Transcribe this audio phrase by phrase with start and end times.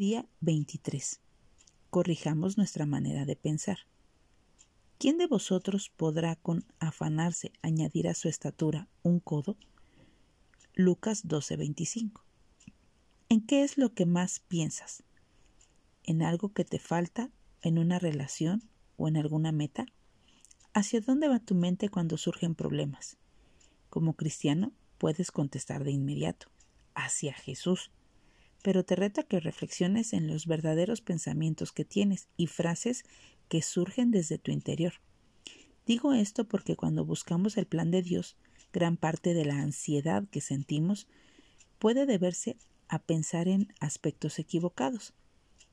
[0.00, 1.20] Día 23.
[1.90, 3.80] Corrijamos nuestra manera de pensar.
[4.96, 9.58] ¿Quién de vosotros podrá con afanarse añadir a su estatura un codo?
[10.72, 12.24] Lucas 12:25.
[13.28, 15.02] ¿En qué es lo que más piensas?
[16.02, 17.30] ¿En algo que te falta,
[17.60, 18.62] en una relación
[18.96, 19.84] o en alguna meta?
[20.72, 23.18] ¿Hacia dónde va tu mente cuando surgen problemas?
[23.90, 26.46] Como cristiano puedes contestar de inmediato,
[26.94, 27.90] hacia Jesús
[28.62, 33.04] pero te reto a que reflexiones en los verdaderos pensamientos que tienes y frases
[33.48, 34.94] que surgen desde tu interior.
[35.86, 38.36] Digo esto porque cuando buscamos el plan de Dios,
[38.72, 41.08] gran parte de la ansiedad que sentimos
[41.78, 42.56] puede deberse
[42.88, 45.14] a pensar en aspectos equivocados.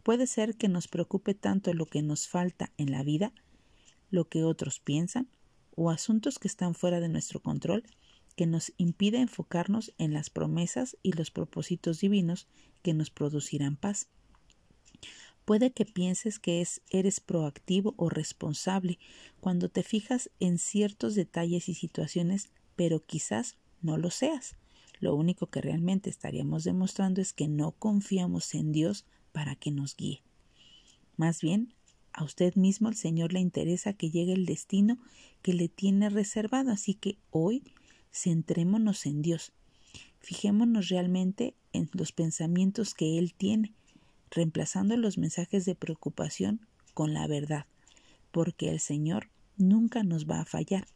[0.04, 3.34] Puede ser que nos preocupe tanto lo que nos falta en la vida,
[4.10, 5.30] lo que otros piensan,
[5.76, 7.84] o asuntos que están fuera de nuestro control,
[8.38, 12.48] que nos impide enfocarnos en las promesas y los propósitos divinos
[12.84, 14.10] que nos producirán paz.
[15.44, 19.00] Puede que pienses que es, eres proactivo o responsable
[19.40, 24.56] cuando te fijas en ciertos detalles y situaciones, pero quizás no lo seas.
[25.00, 29.96] Lo único que realmente estaríamos demostrando es que no confiamos en Dios para que nos
[29.96, 30.22] guíe.
[31.16, 31.74] Más bien,
[32.14, 35.00] a usted mismo el Señor le interesa que llegue el destino
[35.42, 37.64] que le tiene reservado, así que hoy
[38.12, 39.54] centrémonos en Dios.
[40.20, 43.74] Fijémonos realmente en los pensamientos que Él tiene,
[44.32, 47.66] reemplazando los mensajes de preocupación con la verdad,
[48.32, 50.88] porque el Señor nunca nos va a fallar.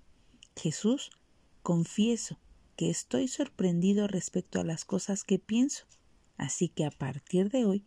[0.55, 1.11] Jesús,
[1.63, 2.39] confieso
[2.75, 5.85] que estoy sorprendido respecto a las cosas que pienso,
[6.37, 7.83] así que a partir de hoy,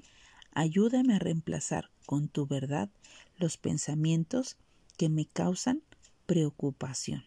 [0.52, 2.90] ayúdame a reemplazar con tu verdad
[3.36, 4.56] los pensamientos
[4.96, 5.82] que me causan
[6.26, 7.24] preocupación.